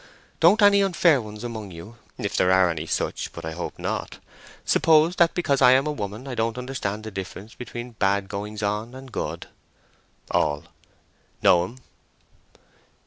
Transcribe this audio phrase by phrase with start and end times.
[0.39, 4.17] Don't any unfair ones among you (if there are any such, but I hope not)
[4.65, 8.95] suppose that because I'm a woman I don't understand the difference between bad goings on
[8.95, 9.45] and good."
[10.31, 10.63] (All.)
[11.43, 11.77] "No'm!"